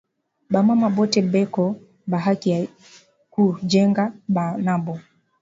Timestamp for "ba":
0.51-0.59